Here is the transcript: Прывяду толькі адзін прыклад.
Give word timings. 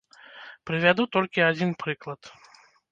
Прывяду 0.71 1.03
толькі 1.19 1.47
адзін 1.51 1.71
прыклад. 1.87 2.21